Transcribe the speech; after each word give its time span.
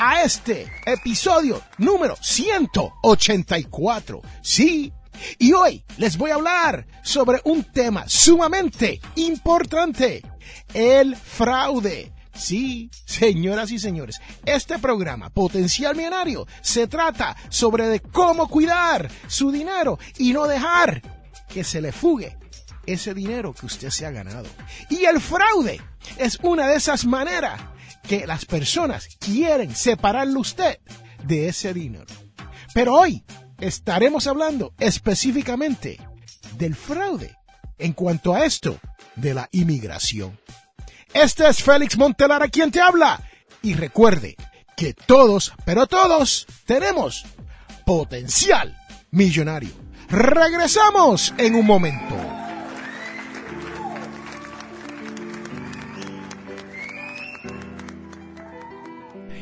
a 0.00 0.22
este 0.22 0.72
episodio 0.86 1.60
número 1.76 2.16
184. 2.18 4.22
Sí, 4.40 4.90
y 5.38 5.52
hoy 5.52 5.84
les 5.98 6.16
voy 6.16 6.30
a 6.30 6.36
hablar 6.36 6.86
sobre 7.02 7.42
un 7.44 7.64
tema 7.64 8.08
sumamente 8.08 8.98
importante, 9.16 10.22
el 10.72 11.14
fraude. 11.14 12.14
Sí, 12.34 12.90
señoras 13.04 13.70
y 13.72 13.78
señores, 13.78 14.18
este 14.46 14.78
programa 14.78 15.28
Potencial 15.28 15.94
Millonario 15.94 16.46
se 16.62 16.86
trata 16.86 17.36
sobre 17.50 18.00
cómo 18.00 18.48
cuidar 18.48 19.10
su 19.26 19.52
dinero 19.52 19.98
y 20.16 20.32
no 20.32 20.46
dejar 20.46 21.02
que 21.46 21.62
se 21.62 21.82
le 21.82 21.92
fugue 21.92 22.38
ese 22.86 23.12
dinero 23.12 23.52
que 23.52 23.66
usted 23.66 23.90
se 23.90 24.06
ha 24.06 24.10
ganado. 24.10 24.48
Y 24.88 25.04
el 25.04 25.20
fraude 25.20 25.78
es 26.16 26.38
una 26.42 26.66
de 26.66 26.76
esas 26.76 27.04
maneras 27.04 27.60
que 28.10 28.26
las 28.26 28.44
personas 28.44 29.06
quieren 29.20 29.72
separarle 29.76 30.36
usted 30.36 30.80
de 31.22 31.46
ese 31.46 31.72
dinero. 31.72 32.12
Pero 32.74 32.96
hoy 32.96 33.24
estaremos 33.60 34.26
hablando 34.26 34.74
específicamente 34.80 36.00
del 36.58 36.74
fraude 36.74 37.36
en 37.78 37.92
cuanto 37.92 38.34
a 38.34 38.44
esto 38.44 38.80
de 39.14 39.32
la 39.32 39.48
inmigración. 39.52 40.36
Este 41.14 41.46
es 41.46 41.62
Félix 41.62 41.96
Montelara 41.96 42.48
quien 42.48 42.72
te 42.72 42.80
habla. 42.80 43.22
Y 43.62 43.74
recuerde 43.74 44.34
que 44.76 44.92
todos, 44.92 45.52
pero 45.64 45.86
todos, 45.86 46.48
tenemos 46.66 47.24
potencial 47.86 48.76
millonario. 49.12 49.70
Regresamos 50.08 51.32
en 51.38 51.54
un 51.54 51.64
momento. 51.64 52.19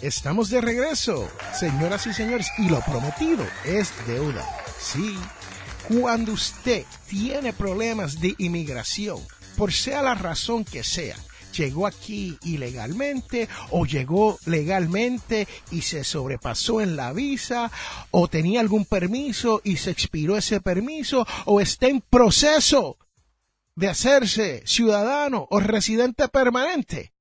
Estamos 0.00 0.48
de 0.48 0.60
regreso, 0.60 1.28
señoras 1.58 2.06
y 2.06 2.14
señores, 2.14 2.52
y 2.56 2.68
lo 2.68 2.80
prometido 2.82 3.44
es 3.64 3.92
deuda. 4.06 4.48
Sí, 4.78 5.18
cuando 5.88 6.32
usted 6.32 6.84
tiene 7.08 7.52
problemas 7.52 8.20
de 8.20 8.36
inmigración, 8.38 9.18
por 9.56 9.72
sea 9.72 10.00
la 10.02 10.14
razón 10.14 10.64
que 10.64 10.84
sea, 10.84 11.16
llegó 11.52 11.84
aquí 11.84 12.38
ilegalmente 12.44 13.48
o 13.70 13.86
llegó 13.86 14.38
legalmente 14.46 15.48
y 15.72 15.82
se 15.82 16.04
sobrepasó 16.04 16.80
en 16.80 16.94
la 16.94 17.12
visa 17.12 17.72
o 18.12 18.28
tenía 18.28 18.60
algún 18.60 18.84
permiso 18.84 19.60
y 19.64 19.78
se 19.78 19.90
expiró 19.90 20.36
ese 20.36 20.60
permiso 20.60 21.26
o 21.44 21.60
está 21.60 21.88
en 21.88 22.02
proceso 22.02 22.98
de 23.74 23.88
hacerse 23.88 24.62
ciudadano 24.64 25.48
o 25.50 25.58
residente 25.58 26.28
permanente 26.28 27.12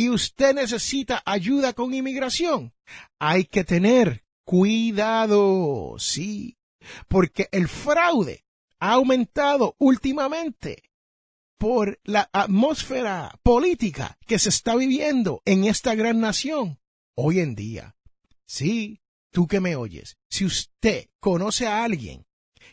y 0.00 0.08
usted 0.08 0.54
necesita 0.54 1.22
ayuda 1.26 1.74
con 1.74 1.92
inmigración, 1.92 2.72
hay 3.18 3.44
que 3.44 3.64
tener 3.64 4.24
cuidado, 4.46 5.96
sí, 5.98 6.56
porque 7.06 7.50
el 7.52 7.68
fraude 7.68 8.46
ha 8.78 8.94
aumentado 8.94 9.76
últimamente 9.78 10.84
por 11.58 12.00
la 12.02 12.30
atmósfera 12.32 13.38
política 13.42 14.16
que 14.26 14.38
se 14.38 14.48
está 14.48 14.74
viviendo 14.74 15.42
en 15.44 15.64
esta 15.64 15.94
gran 15.94 16.18
nación 16.18 16.80
hoy 17.14 17.40
en 17.40 17.54
día. 17.54 17.94
Sí, 18.46 19.02
tú 19.30 19.46
que 19.46 19.60
me 19.60 19.76
oyes, 19.76 20.16
si 20.30 20.46
usted 20.46 21.10
conoce 21.20 21.66
a 21.66 21.84
alguien 21.84 22.24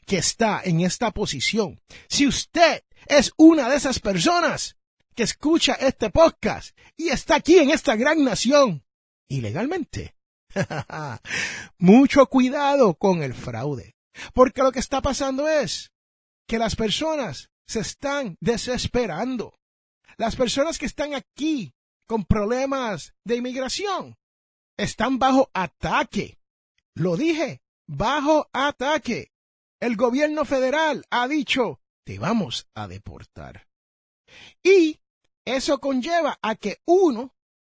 que 0.06 0.18
está 0.18 0.62
en 0.64 0.80
esta 0.80 1.12
posición, 1.12 1.82
si 2.08 2.26
usted 2.26 2.86
es 3.08 3.34
una 3.36 3.68
de 3.68 3.76
esas 3.76 4.00
personas 4.00 4.77
que 5.18 5.24
escucha 5.24 5.74
este 5.74 6.12
podcast 6.12 6.78
y 6.96 7.10
está 7.10 7.38
aquí 7.38 7.58
en 7.58 7.72
esta 7.72 7.96
gran 7.96 8.24
nación 8.24 8.86
ilegalmente. 9.28 10.16
Mucho 11.80 12.28
cuidado 12.28 12.94
con 12.94 13.24
el 13.24 13.34
fraude, 13.34 13.96
porque 14.36 14.62
lo 14.62 14.72
que 14.72 14.78
está 14.78 15.02
pasando 15.02 15.50
es 15.50 15.92
que 16.48 16.60
las 16.60 16.76
personas 16.76 17.50
se 17.66 17.80
están 17.80 18.38
desesperando. 18.42 19.56
Las 20.18 20.36
personas 20.36 20.78
que 20.78 20.86
están 20.86 21.16
aquí 21.16 21.74
con 22.06 22.24
problemas 22.24 23.16
de 23.26 23.38
inmigración 23.38 24.18
están 24.78 25.18
bajo 25.18 25.50
ataque. 25.56 26.38
Lo 26.94 27.18
dije, 27.18 27.64
bajo 27.88 28.52
ataque. 28.54 29.32
El 29.80 29.96
gobierno 29.96 30.46
federal 30.46 31.06
ha 31.10 31.28
dicho, 31.28 31.82
te 32.06 32.20
vamos 32.20 32.68
a 32.76 32.88
deportar. 32.88 33.68
Y 34.62 35.00
eso 35.48 35.80
conlleva 35.80 36.38
a 36.42 36.56
que 36.56 36.82
uno 36.86 37.34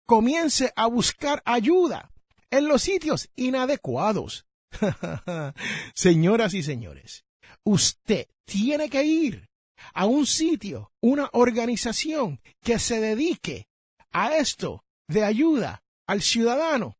comience 0.06 0.72
a 0.74 0.86
buscar 0.86 1.42
ayuda 1.44 2.10
en 2.50 2.66
los 2.66 2.82
sitios 2.82 3.28
inadecuados. 3.36 4.46
Señoras 5.94 6.54
y 6.54 6.62
señores, 6.62 7.24
usted 7.64 8.26
tiene 8.46 8.88
que 8.88 9.04
ir 9.04 9.48
a 9.92 10.06
un 10.06 10.26
sitio, 10.26 10.92
una 11.00 11.28
organización 11.32 12.40
que 12.62 12.78
se 12.78 13.00
dedique 13.00 13.68
a 14.12 14.36
esto 14.36 14.84
de 15.06 15.24
ayuda 15.24 15.82
al 16.06 16.22
ciudadano 16.22 16.96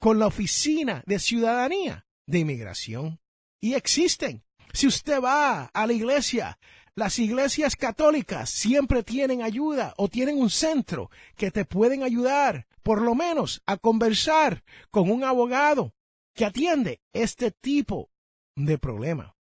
con 0.00 0.18
la 0.18 0.26
oficina 0.26 1.02
de 1.06 1.18
ciudadanía 1.18 2.06
de 2.26 2.40
inmigración. 2.40 3.20
Y 3.60 3.74
existen. 3.74 4.44
Si 4.72 4.88
usted 4.88 5.22
va 5.22 5.66
a 5.66 5.86
la 5.86 5.92
iglesia 5.92 6.58
las 6.96 7.18
iglesias 7.18 7.76
católicas 7.76 8.50
siempre 8.50 9.02
tienen 9.02 9.42
ayuda 9.42 9.94
o 9.96 10.08
tienen 10.08 10.38
un 10.38 10.50
centro 10.50 11.10
que 11.36 11.50
te 11.50 11.64
pueden 11.64 12.02
ayudar, 12.02 12.66
por 12.82 13.02
lo 13.02 13.14
menos, 13.14 13.62
a 13.66 13.76
conversar 13.76 14.62
con 14.90 15.10
un 15.10 15.24
abogado 15.24 15.92
que 16.34 16.44
atiende 16.44 17.00
este 17.12 17.50
tipo 17.50 18.10
de 18.56 18.78
problema. 18.78 19.34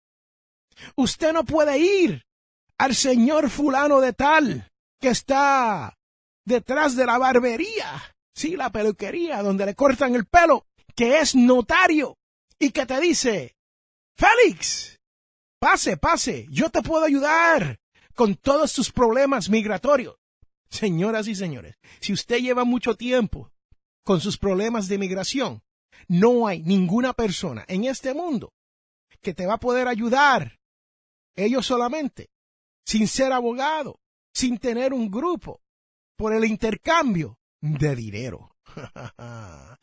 Usted 0.97 1.33
no 1.33 1.45
puede 1.45 1.79
ir 1.79 2.25
al 2.79 2.95
señor 2.95 3.51
fulano 3.51 4.01
de 4.01 4.13
tal 4.13 4.71
que 5.01 5.09
está 5.09 5.99
detrás 6.45 6.97
de 6.97 7.07
la 7.07 7.19
barbería, 7.19 8.15
sí, 8.35 8.57
la 8.57 8.71
peluquería 8.71 9.43
donde 9.43 9.67
le 9.67 9.75
cortan 9.75 10.15
el 10.15 10.27
pelo, 10.27 10.67
que 10.95 11.19
es 11.19 11.35
notario 11.35 12.17
y 12.59 12.71
que 12.71 12.87
te 12.87 13.01
dice, 13.01 13.57
Félix, 14.17 15.00
Pase, 15.61 15.99
pase, 15.99 16.47
yo 16.49 16.71
te 16.71 16.81
puedo 16.81 17.05
ayudar 17.05 17.79
con 18.15 18.35
todos 18.35 18.73
tus 18.73 18.91
problemas 18.91 19.51
migratorios. 19.51 20.17
Señoras 20.71 21.29
y 21.29 21.35
señores, 21.35 21.77
si 22.01 22.15
usted 22.15 22.39
lleva 22.39 22.65
mucho 22.65 22.95
tiempo 22.95 23.53
con 24.03 24.23
sus 24.23 24.39
problemas 24.39 24.89
de 24.89 24.97
migración, 24.97 25.63
no 26.09 26.47
hay 26.47 26.63
ninguna 26.63 27.13
persona 27.13 27.67
en 27.69 27.85
este 27.85 28.15
mundo 28.15 28.55
que 29.21 29.35
te 29.35 29.45
va 29.45 29.55
a 29.55 29.61
poder 29.61 29.87
ayudar. 29.87 30.59
Ellos 31.37 31.67
solamente, 31.67 32.31
sin 32.87 33.07
ser 33.07 33.31
abogado, 33.31 34.01
sin 34.33 34.57
tener 34.57 34.95
un 34.95 35.11
grupo, 35.11 35.61
por 36.17 36.33
el 36.33 36.47
intercambio 36.47 37.39
de 37.61 37.95
dinero. 37.95 38.57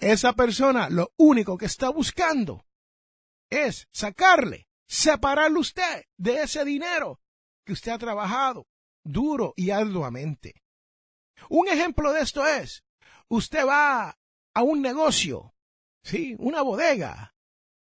Esa 0.00 0.32
persona 0.32 0.88
lo 0.90 1.12
único 1.18 1.56
que 1.56 1.66
está 1.66 1.90
buscando 1.90 2.64
es 3.48 3.86
sacarle 3.92 4.66
separarlo 4.94 5.58
usted 5.58 6.04
de 6.16 6.42
ese 6.42 6.64
dinero 6.64 7.20
que 7.64 7.72
usted 7.72 7.92
ha 7.92 7.98
trabajado 7.98 8.68
duro 9.02 9.52
y 9.56 9.70
arduamente. 9.70 10.62
Un 11.48 11.68
ejemplo 11.68 12.12
de 12.12 12.20
esto 12.20 12.46
es, 12.46 12.84
usted 13.28 13.66
va 13.66 14.16
a 14.54 14.62
un 14.62 14.80
negocio, 14.80 15.54
sí, 16.02 16.36
una 16.38 16.62
bodega, 16.62 17.34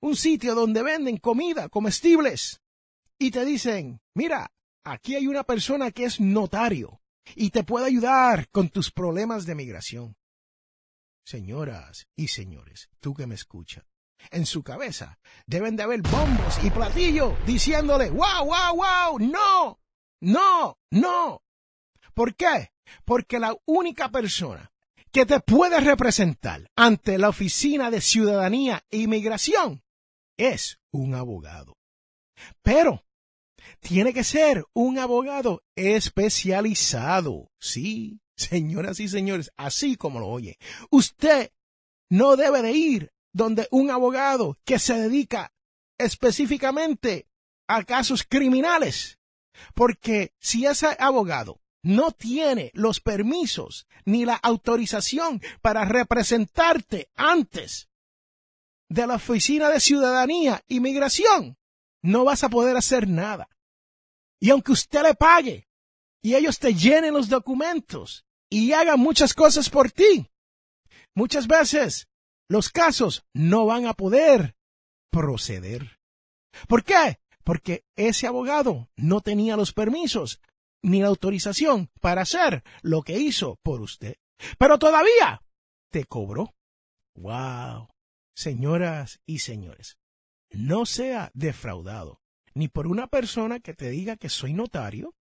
un 0.01 0.15
sitio 0.15 0.53
donde 0.53 0.83
venden 0.83 1.17
comida, 1.17 1.67
comestibles, 1.67 2.61
y 3.17 3.31
te 3.31 3.43
dicen, 3.43 4.01
mira, 4.13 4.53
aquí 4.83 5.15
hay 5.15 5.27
una 5.27 5.43
persona 5.43 5.91
que 5.91 6.05
es 6.05 6.19
notario 6.19 7.01
y 7.35 7.49
te 7.49 7.63
puede 7.63 7.87
ayudar 7.87 8.49
con 8.49 8.69
tus 8.69 8.91
problemas 8.91 9.45
de 9.45 9.55
migración. 9.55 10.15
Señoras 11.25 12.07
y 12.15 12.27
señores, 12.27 12.89
tú 12.99 13.15
que 13.15 13.27
me 13.27 13.35
escuchas, 13.35 13.83
en 14.31 14.45
su 14.45 14.63
cabeza 14.63 15.19
deben 15.45 15.75
de 15.75 15.83
haber 15.83 16.01
bombos 16.01 16.63
y 16.63 16.69
platillos 16.69 17.33
diciéndole, 17.45 18.09
wow, 18.09 18.45
wow, 18.45 18.75
wow, 18.75 19.19
no, 19.19 19.79
no, 20.21 20.77
no. 20.91 21.43
¿Por 22.13 22.35
qué? 22.35 22.71
Porque 23.05 23.39
la 23.39 23.55
única 23.65 24.09
persona 24.09 24.71
que 25.11 25.25
te 25.25 25.39
puede 25.39 25.79
representar 25.79 26.69
ante 26.75 27.17
la 27.17 27.29
Oficina 27.29 27.89
de 27.89 28.01
Ciudadanía 28.01 28.83
e 28.89 28.97
Inmigración 28.97 29.83
es 30.37 30.79
un 30.91 31.15
abogado. 31.15 31.77
Pero 32.61 33.05
tiene 33.79 34.13
que 34.13 34.23
ser 34.23 34.65
un 34.73 34.97
abogado 34.97 35.63
especializado. 35.75 37.51
Sí, 37.59 38.21
señoras 38.35 38.99
y 38.99 39.07
señores, 39.07 39.51
así 39.57 39.95
como 39.95 40.19
lo 40.19 40.27
oye. 40.27 40.57
Usted 40.89 41.51
no 42.09 42.35
debe 42.35 42.61
de 42.61 42.71
ir 42.71 43.11
donde 43.33 43.67
un 43.71 43.91
abogado 43.91 44.57
que 44.65 44.79
se 44.79 44.95
dedica 44.95 45.53
específicamente 45.97 47.27
a 47.67 47.83
casos 47.83 48.23
criminales. 48.23 49.19
Porque 49.75 50.33
si 50.39 50.65
ese 50.65 50.95
abogado 50.99 51.61
no 51.83 52.11
tiene 52.11 52.71
los 52.73 52.99
permisos 52.99 53.87
ni 54.05 54.25
la 54.25 54.35
autorización 54.35 55.41
para 55.61 55.85
representarte 55.85 57.09
antes 57.15 57.89
de 58.89 59.05
la 59.05 59.15
Oficina 59.15 59.69
de 59.69 59.79
Ciudadanía 59.79 60.63
y 60.67 60.79
Migración, 60.79 61.57
no 62.01 62.23
vas 62.23 62.43
a 62.43 62.49
poder 62.49 62.75
hacer 62.75 63.07
nada. 63.07 63.49
Y 64.39 64.49
aunque 64.49 64.71
usted 64.71 65.03
le 65.03 65.13
pague 65.13 65.67
y 66.21 66.35
ellos 66.35 66.59
te 66.59 66.73
llenen 66.73 67.13
los 67.13 67.29
documentos 67.29 68.25
y 68.49 68.71
hagan 68.73 68.99
muchas 68.99 69.33
cosas 69.33 69.69
por 69.69 69.91
ti, 69.91 70.29
muchas 71.13 71.47
veces 71.47 72.08
los 72.49 72.69
casos 72.69 73.23
no 73.33 73.65
van 73.65 73.87
a 73.87 73.93
poder 73.93 74.57
proceder. 75.09 75.99
¿Por 76.67 76.83
qué? 76.83 77.19
Porque 77.45 77.85
ese 77.95 78.27
abogado 78.27 78.89
no 78.97 79.21
tenía 79.21 79.55
los 79.55 79.71
permisos 79.71 80.41
ni 80.81 81.01
la 81.01 81.07
autorización 81.07 81.89
para 82.01 82.23
hacer 82.23 82.63
lo 82.81 83.03
que 83.03 83.17
hizo 83.17 83.57
por 83.63 83.81
usted. 83.81 84.17
Pero 84.57 84.77
todavía 84.77 85.41
te 85.89 86.05
cobró. 86.05 86.53
¡Wow! 87.15 87.89
Señoras 88.33 89.21
y 89.25 89.39
señores, 89.39 89.97
no 90.49 90.85
sea 90.85 91.31
defraudado 91.33 92.21
ni 92.53 92.67
por 92.67 92.87
una 92.87 93.07
persona 93.07 93.59
que 93.59 93.73
te 93.73 93.89
diga 93.89 94.17
que 94.17 94.29
soy 94.29 94.53
notario, 94.53 95.15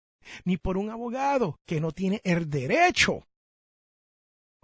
ni 0.44 0.56
por 0.56 0.76
un 0.76 0.90
abogado 0.90 1.60
que 1.66 1.80
no 1.80 1.92
tiene 1.92 2.20
el 2.24 2.50
derecho 2.50 3.26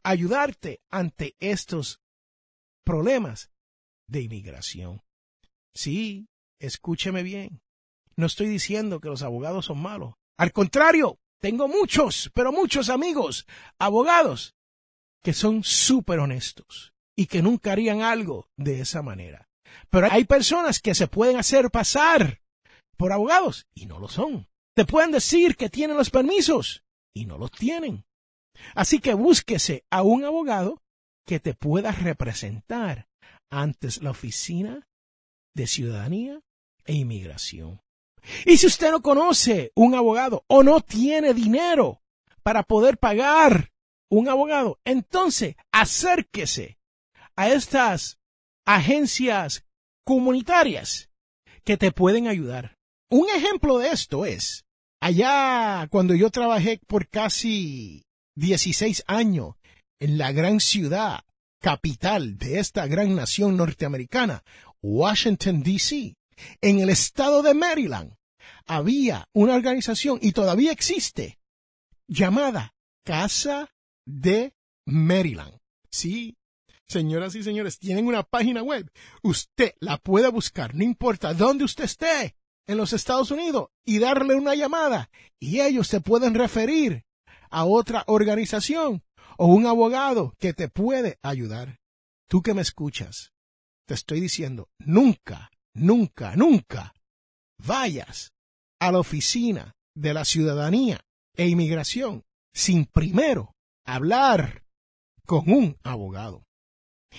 a 0.02 0.10
ayudarte 0.10 0.80
ante 0.90 1.36
estos 1.38 2.01
problemas 2.84 3.50
de 4.08 4.22
inmigración. 4.22 5.02
Sí, 5.74 6.28
escúcheme 6.60 7.22
bien. 7.22 7.62
No 8.16 8.26
estoy 8.26 8.48
diciendo 8.48 9.00
que 9.00 9.08
los 9.08 9.22
abogados 9.22 9.66
son 9.66 9.80
malos. 9.80 10.14
Al 10.38 10.52
contrario, 10.52 11.18
tengo 11.40 11.68
muchos, 11.68 12.30
pero 12.34 12.52
muchos 12.52 12.88
amigos, 12.88 13.46
abogados, 13.78 14.54
que 15.22 15.32
son 15.32 15.64
súper 15.64 16.18
honestos 16.18 16.92
y 17.16 17.26
que 17.26 17.42
nunca 17.42 17.72
harían 17.72 18.02
algo 18.02 18.48
de 18.56 18.80
esa 18.80 19.02
manera. 19.02 19.48
Pero 19.90 20.08
hay 20.10 20.24
personas 20.24 20.80
que 20.80 20.94
se 20.94 21.06
pueden 21.06 21.38
hacer 21.38 21.70
pasar 21.70 22.42
por 22.96 23.12
abogados 23.12 23.66
y 23.74 23.86
no 23.86 23.98
lo 23.98 24.08
son. 24.08 24.48
Te 24.74 24.84
pueden 24.84 25.10
decir 25.10 25.56
que 25.56 25.70
tienen 25.70 25.96
los 25.96 26.10
permisos 26.10 26.84
y 27.14 27.26
no 27.26 27.38
los 27.38 27.50
tienen. 27.50 28.04
Así 28.74 29.00
que 29.00 29.14
búsquese 29.14 29.84
a 29.90 30.02
un 30.02 30.24
abogado 30.24 30.81
que 31.26 31.40
te 31.40 31.54
pueda 31.54 31.92
representar 31.92 33.08
antes 33.50 34.02
la 34.02 34.10
oficina 34.10 34.88
de 35.54 35.66
ciudadanía 35.66 36.40
e 36.84 36.94
inmigración. 36.94 37.80
Y 38.46 38.56
si 38.56 38.66
usted 38.66 38.90
no 38.90 39.02
conoce 39.02 39.72
un 39.74 39.94
abogado 39.94 40.44
o 40.46 40.62
no 40.62 40.80
tiene 40.80 41.34
dinero 41.34 42.02
para 42.42 42.62
poder 42.62 42.98
pagar 42.98 43.72
un 44.10 44.28
abogado, 44.28 44.78
entonces 44.84 45.56
acérquese 45.72 46.78
a 47.36 47.48
estas 47.48 48.18
agencias 48.66 49.64
comunitarias 50.04 51.10
que 51.64 51.76
te 51.76 51.92
pueden 51.92 52.28
ayudar. 52.28 52.76
Un 53.10 53.28
ejemplo 53.28 53.78
de 53.78 53.88
esto 53.88 54.24
es, 54.24 54.64
allá 55.00 55.86
cuando 55.90 56.14
yo 56.14 56.30
trabajé 56.30 56.80
por 56.86 57.08
casi 57.08 58.04
16 58.36 59.04
años 59.06 59.54
en 60.02 60.18
la 60.18 60.32
gran 60.32 60.58
ciudad 60.58 61.24
capital 61.60 62.36
de 62.36 62.58
esta 62.58 62.88
gran 62.88 63.14
nación 63.14 63.56
norteamericana, 63.56 64.42
Washington, 64.82 65.62
D.C., 65.62 66.16
en 66.60 66.80
el 66.80 66.90
estado 66.90 67.40
de 67.42 67.54
Maryland, 67.54 68.16
había 68.66 69.28
una 69.32 69.54
organización 69.54 70.18
y 70.20 70.32
todavía 70.32 70.72
existe 70.72 71.38
llamada 72.08 72.74
Casa 73.04 73.72
de 74.04 74.56
Maryland. 74.86 75.56
Sí, 75.88 76.36
señoras 76.88 77.36
y 77.36 77.44
señores, 77.44 77.78
tienen 77.78 78.08
una 78.08 78.24
página 78.24 78.64
web. 78.64 78.90
Usted 79.22 79.74
la 79.78 79.98
puede 79.98 80.28
buscar, 80.30 80.74
no 80.74 80.82
importa 80.82 81.32
dónde 81.32 81.62
usted 81.62 81.84
esté 81.84 82.34
en 82.66 82.76
los 82.76 82.92
Estados 82.92 83.30
Unidos 83.30 83.68
y 83.84 84.00
darle 84.00 84.34
una 84.34 84.56
llamada 84.56 85.10
y 85.38 85.60
ellos 85.60 85.88
te 85.90 86.00
pueden 86.00 86.34
referir 86.34 87.04
a 87.50 87.64
otra 87.66 88.02
organización 88.08 89.04
o 89.38 89.46
un 89.46 89.66
abogado 89.66 90.34
que 90.38 90.52
te 90.52 90.68
puede 90.68 91.18
ayudar. 91.22 91.80
Tú 92.28 92.42
que 92.42 92.54
me 92.54 92.62
escuchas, 92.62 93.32
te 93.86 93.94
estoy 93.94 94.20
diciendo, 94.20 94.68
nunca, 94.78 95.50
nunca, 95.74 96.36
nunca 96.36 96.94
vayas 97.58 98.32
a 98.80 98.92
la 98.92 98.98
oficina 98.98 99.74
de 99.94 100.14
la 100.14 100.24
ciudadanía 100.24 101.04
e 101.34 101.48
inmigración 101.48 102.24
sin 102.52 102.86
primero 102.86 103.54
hablar 103.84 104.64
con 105.26 105.50
un 105.50 105.76
abogado. 105.82 106.46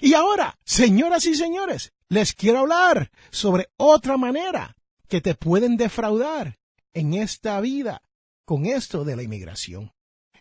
Y 0.02 0.14
ahora, 0.14 0.58
señoras 0.66 1.26
y 1.26 1.36
señores, 1.36 1.94
les 2.10 2.34
quiero 2.34 2.60
hablar 2.60 3.12
sobre 3.32 3.70
otra 3.78 4.18
manera 4.18 4.76
que 5.08 5.22
te 5.22 5.36
pueden 5.36 5.78
defraudar 5.78 6.58
en 6.94 7.14
esta 7.14 7.60
vida 7.62 8.02
con 8.46 8.66
esto 8.66 9.04
de 9.04 9.16
la 9.16 9.24
inmigración. 9.24 9.92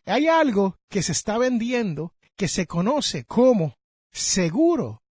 Hay 0.07 0.27
algo 0.27 0.79
que 0.89 1.03
se 1.03 1.13
está 1.13 1.39
vendiendo 1.39 2.15
que 2.37 2.49
se 2.49 2.67
conoce 2.67 3.25
como 3.25 3.79
seguro 4.11 5.03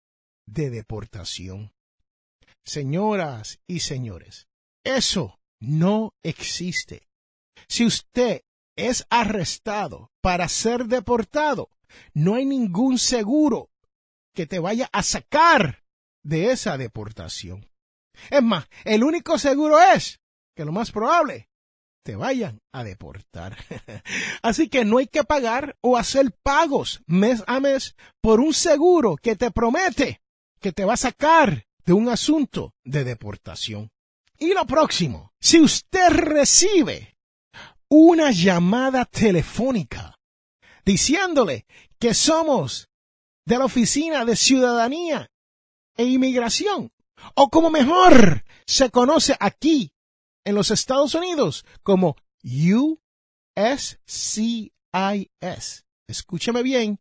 de 0.46 0.70
deportación. 0.70 1.74
Señoras 2.64 3.60
y 3.68 3.80
señores, 3.80 4.48
eso 4.84 5.40
no 5.60 6.14
existe. 6.24 7.08
Si 7.68 7.86
usted 7.86 8.42
es 8.76 9.06
arrestado 9.10 10.12
para 10.22 10.48
ser 10.48 10.86
deportado, 10.86 11.70
no 12.14 12.36
hay 12.36 12.46
ningún 12.46 13.00
seguro 13.00 13.70
que 14.34 14.46
te 14.46 14.60
vaya 14.60 14.90
a 14.92 15.04
sacar 15.04 15.84
de 16.24 16.52
esa 16.52 16.78
deportación. 16.78 17.70
Es 18.30 18.44
más, 18.44 18.68
el 18.84 19.04
único 19.04 19.38
seguro 19.38 19.80
es 19.80 20.20
que 20.56 20.66
lo 20.66 20.72
más 20.72 20.92
probable 20.92 21.50
te 22.04 22.16
vayan 22.16 22.62
a 22.72 22.84
deportar. 22.84 23.58
Así 24.42 24.70
que 24.70 24.86
no 24.86 24.98
hay 24.98 25.08
que 25.08 25.24
pagar 25.24 25.78
o 25.82 25.98
hacer 25.98 26.32
pagos 26.44 27.02
mes 27.06 27.44
a 27.48 27.60
mes 27.60 27.96
por 28.22 28.40
un 28.40 28.54
seguro 28.54 29.16
que 29.18 29.36
te 29.36 29.52
promete 29.52 30.22
que 30.60 30.72
te 30.72 30.86
va 30.86 30.94
a 30.94 30.98
sacar 30.98 31.66
de 31.86 31.94
un 31.94 32.08
asunto 32.10 32.74
de 32.84 33.04
deportación. 33.04 33.90
Y 34.38 34.54
lo 34.54 34.66
próximo, 34.66 35.34
si 35.40 35.60
usted 35.60 36.10
recibe 36.10 37.18
una 37.90 38.32
llamada 38.32 39.06
telefónica 39.06 40.20
diciéndole 40.86 41.66
que 42.00 42.14
somos 42.14 42.90
de 43.46 43.58
la 43.58 43.66
Oficina 43.66 44.24
de 44.24 44.36
Ciudadanía 44.36 45.30
e 45.98 46.06
Inmigración, 46.06 46.92
o 47.36 47.50
como 47.50 47.70
mejor 47.70 48.44
se 48.66 48.90
conoce 48.90 49.36
aquí 49.40 49.92
en 50.46 50.56
los 50.56 50.72
Estados 50.72 51.16
Unidos 51.16 51.66
como 51.84 52.16
USCIS. 52.44 54.00
Escúchame 56.08 56.64
bien, 56.64 57.00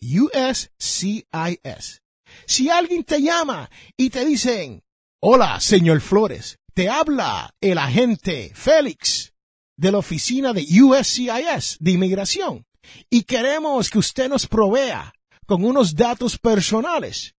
USCIS. 0.00 2.02
Si 2.46 2.68
alguien 2.68 3.04
te 3.04 3.22
llama 3.22 3.70
y 3.96 4.10
te 4.10 4.24
dicen, 4.24 4.82
hola, 5.20 5.60
señor 5.60 6.00
Flores, 6.00 6.58
te 6.74 6.88
habla 6.88 7.54
el 7.60 7.78
agente 7.78 8.52
Félix 8.54 9.32
de 9.76 9.92
la 9.92 9.98
oficina 9.98 10.52
de 10.52 10.62
USCIS 10.62 11.78
de 11.80 11.90
inmigración 11.90 12.66
y 13.10 13.24
queremos 13.24 13.90
que 13.90 13.98
usted 13.98 14.28
nos 14.28 14.46
provea 14.46 15.12
con 15.46 15.64
unos 15.64 15.94
datos 15.94 16.38
personales 16.38 17.34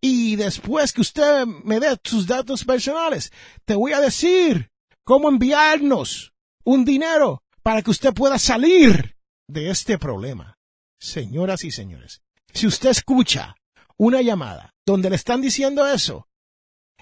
Y 0.00 0.36
después 0.36 0.92
que 0.92 1.00
usted 1.00 1.46
me 1.46 1.78
dé 1.78 1.96
sus 2.02 2.26
datos 2.26 2.64
personales, 2.64 3.30
te 3.64 3.76
voy 3.76 3.92
a 3.92 4.00
decir 4.00 4.71
cómo 5.04 5.28
enviarnos 5.28 6.32
un 6.64 6.84
dinero 6.84 7.42
para 7.62 7.82
que 7.82 7.90
usted 7.90 8.12
pueda 8.12 8.38
salir 8.38 9.16
de 9.48 9.70
este 9.70 9.98
problema. 9.98 10.58
Señoras 10.98 11.64
y 11.64 11.70
señores, 11.70 12.22
si 12.52 12.66
usted 12.66 12.90
escucha 12.90 13.56
una 13.96 14.22
llamada 14.22 14.74
donde 14.86 15.10
le 15.10 15.16
están 15.16 15.40
diciendo 15.40 15.86
eso, 15.86 16.28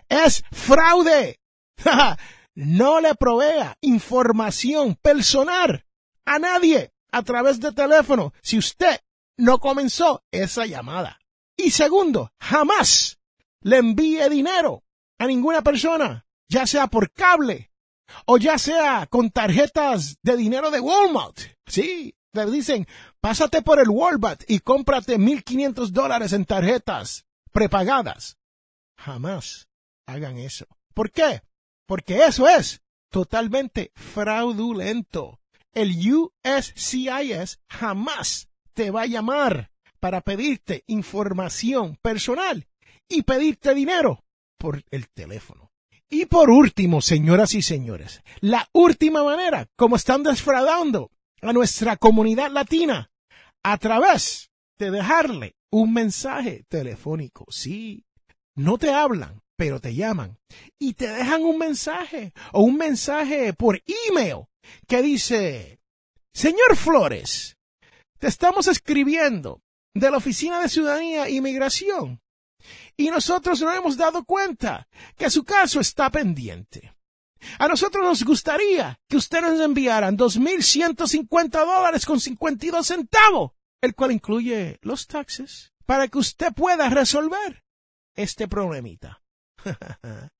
es 0.09 0.43
fraude. 0.51 1.39
no 2.55 3.01
le 3.01 3.15
provea 3.15 3.77
información 3.81 4.97
personal 4.97 5.87
a 6.25 6.39
nadie 6.39 6.93
a 7.13 7.23
través 7.23 7.61
de 7.61 7.73
teléfono 7.73 8.33
si 8.43 8.59
usted 8.59 9.01
no 9.37 9.59
comenzó 9.59 10.23
esa 10.31 10.67
llamada. 10.67 11.19
Y 11.57 11.71
segundo, 11.71 12.33
jamás 12.39 13.19
le 13.63 13.79
envíe 13.79 14.29
dinero 14.29 14.83
a 15.19 15.27
ninguna 15.27 15.63
persona, 15.63 16.27
ya 16.49 16.67
sea 16.67 16.87
por 16.87 17.13
cable 17.13 17.70
o 18.27 18.39
ya 18.39 18.59
sea 18.59 19.07
con 19.07 19.31
tarjetas 19.31 20.19
de 20.23 20.37
dinero 20.37 20.71
de 20.71 20.81
Walmart. 20.81 21.39
Sí, 21.67 22.15
le 22.33 22.51
dicen, 22.51 22.87
pásate 23.21 23.63
por 23.63 23.81
el 23.81 23.89
Walmart 23.89 24.43
y 24.49 24.61
cómprate 24.61 25.19
1.500 25.19 25.89
dólares 25.89 26.33
en 26.33 26.45
tarjetas 26.45 27.25
prepagadas. 27.53 28.37
Jamás 28.97 29.69
hagan 30.07 30.39
eso. 30.39 30.67
¿Por 30.95 31.11
qué? 31.11 31.43
Porque 31.87 32.25
eso 32.25 32.49
es 32.49 32.83
totalmente 33.11 33.93
fraudulento. 33.95 35.41
El 35.73 35.93
USCIS 35.93 37.61
jamás 37.69 38.49
te 38.75 38.91
va 38.91 39.03
a 39.03 39.07
llamar 39.07 39.71
para 40.01 40.21
pedirte 40.21 40.85
información 40.87 41.97
personal 42.03 42.67
y 43.09 43.23
pedirte 43.23 43.75
dinero 43.75 44.25
por 44.57 44.83
el 44.91 45.09
teléfono. 45.11 45.70
Y 46.11 46.27
por 46.27 46.51
último, 46.51 47.01
señoras 47.01 47.55
y 47.55 47.63
señores, 47.63 48.23
la 48.41 48.69
última 48.73 49.23
manera 49.23 49.69
como 49.77 49.95
están 49.95 50.25
defraudando 50.25 51.13
a 51.41 51.53
nuestra 51.53 51.97
comunidad 51.97 52.51
latina 52.51 53.13
a 53.63 53.79
través 53.79 54.51
de 54.79 54.91
dejarle 54.91 55.55
un 55.71 55.93
mensaje 55.93 56.65
telefónico. 56.69 57.47
Sí, 57.51 58.05
no 58.57 58.77
te 58.77 58.91
hablan, 58.91 59.41
pero 59.57 59.81
te 59.81 59.95
llaman 59.95 60.37
y 60.81 60.95
te 60.95 61.07
dejan 61.07 61.45
un 61.45 61.59
mensaje 61.59 62.33
o 62.53 62.63
un 62.63 62.77
mensaje 62.77 63.53
por 63.53 63.81
email 64.09 64.47
que 64.89 65.03
dice, 65.03 65.81
Señor 66.35 66.77
Flores, 66.77 67.57
te 68.19 68.27
estamos 68.27 68.67
escribiendo 68.67 69.63
de 69.95 70.11
la 70.11 70.17
Oficina 70.17 70.61
de 70.61 70.69
Ciudadanía 70.69 71.27
e 71.27 71.33
Inmigración 71.33 72.21
y 72.97 73.11
nosotros 73.11 73.61
no 73.61 73.73
hemos 73.73 73.97
dado 73.97 74.25
cuenta 74.25 74.89
que 75.17 75.31
su 75.31 75.45
caso 75.45 75.81
está 75.81 76.11
pendiente. 76.11 76.95
A 77.59 77.69
nosotros 77.69 78.05
nos 78.05 78.23
gustaría 78.23 79.01
que 79.09 79.17
usted 79.17 79.41
nos 79.41 79.59
enviaran 79.61 80.15
2.150 80.17 81.51
dólares 81.51 82.05
con 82.05 82.21
52 82.21 82.87
centavos, 82.87 83.53
el 83.81 83.95
cual 83.95 84.13
incluye 84.13 84.79
los 84.83 85.07
taxes, 85.07 85.73
para 85.87 86.09
que 86.09 86.19
usted 86.19 86.53
pueda 86.53 86.91
resolver 86.91 87.65
este 88.15 88.47
problemita. 88.47 89.23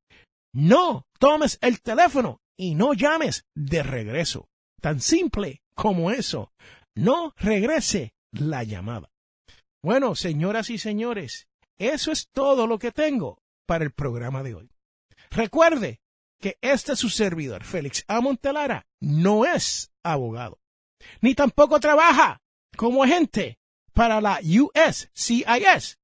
No 0.52 1.06
tomes 1.18 1.58
el 1.60 1.80
teléfono 1.80 2.40
y 2.56 2.74
no 2.74 2.94
llames 2.94 3.46
de 3.54 3.82
regreso. 3.82 4.48
Tan 4.80 5.00
simple 5.00 5.62
como 5.74 6.10
eso. 6.10 6.52
No 6.94 7.34
regrese 7.36 8.14
la 8.32 8.64
llamada. 8.64 9.10
Bueno, 9.82 10.14
señoras 10.14 10.70
y 10.70 10.78
señores, 10.78 11.48
eso 11.78 12.12
es 12.12 12.28
todo 12.28 12.66
lo 12.66 12.78
que 12.78 12.92
tengo 12.92 13.42
para 13.66 13.84
el 13.84 13.92
programa 13.92 14.42
de 14.42 14.54
hoy. 14.54 14.70
Recuerde 15.30 16.00
que 16.40 16.58
este 16.60 16.96
su 16.96 17.08
servidor, 17.08 17.64
Félix 17.64 18.04
A. 18.08 18.20
No 19.00 19.44
es 19.44 19.90
abogado, 20.02 20.60
ni 21.20 21.34
tampoco 21.34 21.80
trabaja 21.80 22.42
como 22.76 23.04
agente 23.04 23.58
para 23.92 24.20
la 24.20 24.40
USCIS. 24.42 25.99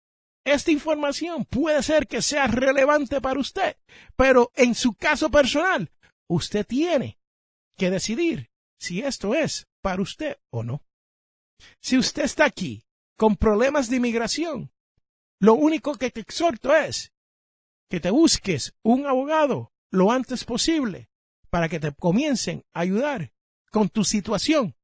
Esta 0.47 0.71
información 0.71 1.45
puede 1.45 1.83
ser 1.83 2.07
que 2.07 2.23
sea 2.23 2.47
relevante 2.47 3.21
para 3.21 3.41
usted, 3.41 3.77
pero 4.15 4.53
en 4.55 4.77
su 4.77 4.95
caso 4.95 5.29
personal, 5.29 5.91
usted 6.29 6.65
tiene 6.65 7.19
que 7.77 7.91
decidir 7.91 8.49
si 8.79 9.01
esto 9.01 9.35
es 9.35 9.67
para 9.83 10.01
usted 10.01 10.37
o 10.51 10.63
no. 10.63 10.85
Si 11.81 11.99
usted 11.99 12.23
está 12.23 12.45
aquí 12.45 12.85
con 13.17 13.35
problemas 13.35 13.91
de 13.91 13.97
inmigración, 13.97 14.71
lo 15.41 15.55
único 15.55 15.97
que 15.97 16.13
te 16.13 16.21
exhorto 16.21 16.73
es 16.73 17.13
que 17.91 17.99
te 17.99 18.11
busques 18.11 18.73
un 18.85 19.05
abogado 19.05 19.73
lo 19.91 20.13
antes 20.13 20.45
posible 20.45 21.11
para 21.51 21.69
que 21.69 21.81
te 21.81 21.93
comiencen 21.93 22.65
a 22.73 22.83
ayudar 22.83 23.33
con 23.73 23.89
tu 23.89 24.05
situación 24.05 24.77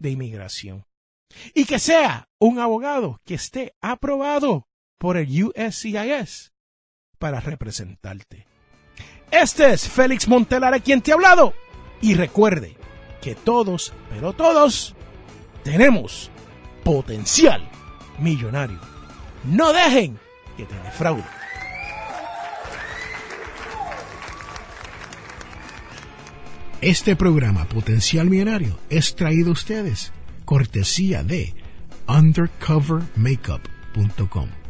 de 0.00 0.10
inmigración. 0.10 0.84
Y 1.54 1.64
que 1.64 1.78
sea 1.78 2.28
un 2.40 2.58
abogado 2.58 3.20
que 3.24 3.34
esté 3.34 3.76
aprobado 3.80 4.66
por 4.98 5.16
el 5.16 5.44
USCIS 5.44 6.52
para 7.18 7.40
representarte. 7.40 8.46
Este 9.30 9.72
es 9.72 9.88
Félix 9.88 10.28
Montelara 10.28 10.80
quien 10.80 11.00
te 11.02 11.12
ha 11.12 11.14
hablado. 11.14 11.54
Y 12.00 12.14
recuerde 12.14 12.76
que 13.20 13.34
todos, 13.34 13.92
pero 14.10 14.32
todos, 14.32 14.94
tenemos 15.64 16.30
potencial 16.84 17.68
millonario. 18.18 18.78
No 19.44 19.72
dejen 19.72 20.18
que 20.56 20.64
te 20.64 20.74
defrauden. 20.80 21.24
Este 26.82 27.16
programa 27.16 27.64
Potencial 27.64 28.28
Millonario 28.28 28.78
es 28.90 29.16
traído 29.16 29.48
a 29.48 29.54
ustedes 29.54 30.12
cortesía 30.44 31.22
de 31.22 31.54
undercovermakeup.com. 32.06 34.65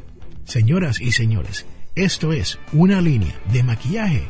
Señoras 0.46 1.00
y 1.00 1.10
señores, 1.10 1.66
esto 1.96 2.32
es 2.32 2.60
una 2.72 3.00
línea 3.00 3.34
de 3.52 3.64
maquillaje. 3.64 4.28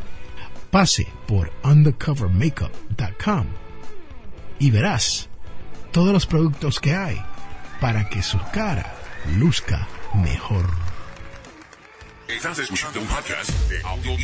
Pase 0.70 1.06
por 1.26 1.52
undercovermakeup.com 1.62 3.46
y 4.58 4.70
verás 4.70 5.28
todos 5.92 6.14
los 6.14 6.26
productos 6.26 6.80
que 6.80 6.94
hay 6.94 7.20
para 7.82 8.08
que 8.08 8.22
su 8.22 8.38
cara 8.52 8.94
luzca 9.36 9.86
mejor. 10.14 10.64
Estás 12.28 12.60
escuchando 12.60 13.00
un 13.00 13.06
podcast 13.06 13.50
de 13.68 13.82
Audio 13.82 14.16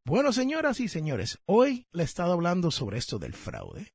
Bueno, 0.04 0.34
señoras 0.34 0.82
y 0.82 0.90
señores, 0.90 1.40
hoy 1.46 1.88
le 1.94 2.04
he 2.04 2.06
estado 2.06 2.34
hablando 2.34 2.72
sobre 2.72 2.98
esto 2.98 3.20
del 3.20 3.36
fraude. 3.36 3.94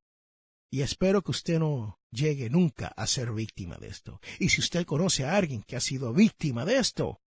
Y 0.72 0.80
espero 0.80 1.20
que 1.20 1.32
usted 1.32 1.58
no 1.58 2.00
llegue 2.10 2.48
nunca 2.48 2.88
a 2.96 3.06
ser 3.06 3.30
víctima 3.32 3.76
de 3.76 3.88
esto. 3.88 4.22
Y 4.38 4.48
si 4.48 4.62
usted 4.62 4.86
conoce 4.86 5.26
a 5.26 5.36
alguien 5.36 5.62
que 5.62 5.76
ha 5.76 5.80
sido 5.80 6.14
víctima 6.14 6.64
de 6.64 6.78
esto, 6.78 7.20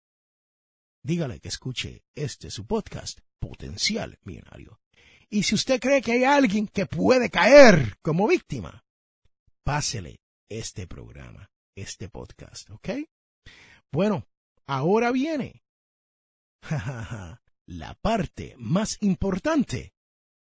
dígale 1.03 1.41
que 1.41 1.49
escuche 1.49 2.07
este 2.15 2.51
su 2.51 2.67
podcast, 2.67 3.21
Potencial 3.39 4.19
Millonario. 4.23 4.81
Y 5.29 5.43
si 5.43 5.57
usted 5.57 5.79
cree 5.79 6.01
que 6.01 6.13
hay 6.13 6.25
alguien 6.25 6.67
que 6.69 6.87
puede 6.87 7.29
caer 7.29 7.99
como 8.01 8.27
víctima, 8.27 8.83
pásele 9.63 10.23
este 10.49 10.87
programa, 10.87 11.51
este 11.77 12.09
podcast, 12.09 12.71
¿ok? 12.71 12.89
Bueno, 13.93 14.27
ahora 14.67 15.13
viene 15.13 15.63
la 17.67 17.95
parte 18.01 18.55
más 18.57 18.97
importante 19.03 19.93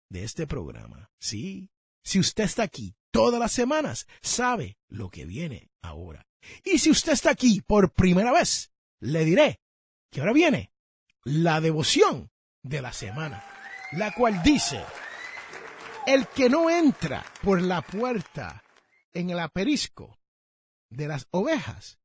de 0.09 0.23
este 0.23 0.47
programa. 0.47 1.11
Sí, 1.19 1.69
si 2.07 2.21
usted 2.21 2.45
está 2.45 2.63
aquí 2.63 2.95
todas 3.11 3.41
las 3.41 3.51
semanas, 3.51 4.07
sabe 4.23 4.79
lo 4.87 5.11
que 5.11 5.27
viene 5.27 5.73
ahora. 5.83 6.25
Y 6.65 6.79
si 6.79 6.89
usted 6.89 7.13
está 7.13 7.31
aquí 7.31 7.63
por 7.63 7.93
primera 7.93 8.31
vez, 8.31 8.71
le 9.01 9.25
diré 9.25 9.61
que 10.13 10.21
ahora 10.21 10.33
viene 10.33 10.73
la 11.25 11.61
devoción 11.61 12.31
de 12.63 12.81
la 12.81 12.93
semana, 12.93 13.45
la 13.91 14.15
cual 14.15 14.41
dice, 14.45 14.85
el 16.07 16.29
que 16.29 16.49
no 16.49 16.71
entra 16.71 17.25
por 17.43 17.61
la 17.61 17.83
puerta 17.83 18.63
en 19.13 19.31
el 19.31 19.41
aperisco 19.41 20.21
de 20.89 21.09
las 21.09 21.27
ovejas, 21.33 21.99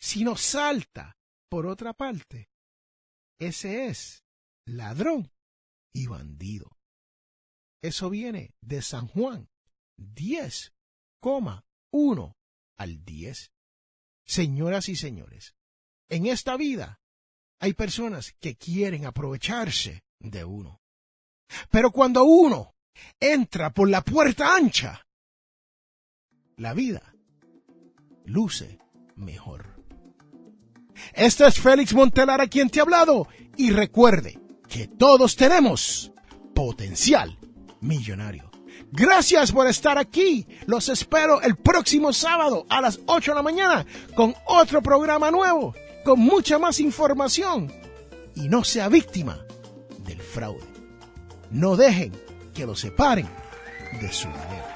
sino 0.00 0.36
salta 0.36 1.18
por 1.50 1.66
otra 1.66 1.92
parte, 1.92 2.48
ese 3.38 3.88
es 3.88 4.24
ladrón 4.64 5.30
y 5.92 6.06
bandido. 6.06 6.75
Eso 7.86 8.10
viene 8.10 8.52
de 8.60 8.82
San 8.82 9.06
Juan 9.06 9.48
10,1 9.96 12.34
al 12.76 13.04
10. 13.04 13.52
Señoras 14.24 14.88
y 14.88 14.96
señores, 14.96 15.54
en 16.08 16.26
esta 16.26 16.56
vida 16.56 17.00
hay 17.60 17.74
personas 17.74 18.34
que 18.40 18.56
quieren 18.56 19.06
aprovecharse 19.06 20.02
de 20.18 20.44
uno. 20.44 20.80
Pero 21.70 21.92
cuando 21.92 22.24
uno 22.24 22.74
entra 23.20 23.70
por 23.70 23.88
la 23.88 24.00
puerta 24.00 24.56
ancha, 24.56 25.06
la 26.56 26.74
vida 26.74 27.14
luce 28.24 28.80
mejor. 29.14 29.80
Este 31.12 31.46
es 31.46 31.60
Félix 31.60 31.94
Montelar 31.94 32.40
a 32.40 32.48
quien 32.48 32.68
te 32.68 32.80
ha 32.80 32.82
hablado 32.82 33.28
y 33.56 33.70
recuerde 33.70 34.40
que 34.68 34.88
todos 34.88 35.36
tenemos 35.36 36.10
potencial 36.52 37.38
millonario. 37.80 38.50
Gracias 38.92 39.52
por 39.52 39.66
estar 39.66 39.98
aquí. 39.98 40.46
Los 40.66 40.88
espero 40.88 41.40
el 41.40 41.56
próximo 41.56 42.12
sábado 42.12 42.66
a 42.68 42.80
las 42.80 43.00
8 43.06 43.32
de 43.32 43.34
la 43.34 43.42
mañana 43.42 43.86
con 44.14 44.34
otro 44.46 44.82
programa 44.82 45.30
nuevo, 45.30 45.74
con 46.04 46.20
mucha 46.20 46.58
más 46.58 46.80
información. 46.80 47.72
Y 48.34 48.48
no 48.48 48.64
sea 48.64 48.88
víctima 48.88 49.44
del 50.06 50.20
fraude. 50.20 50.64
No 51.50 51.76
dejen 51.76 52.12
que 52.54 52.66
lo 52.66 52.74
separen 52.74 53.28
de 54.00 54.12
su 54.12 54.28
dinero. 54.28 54.75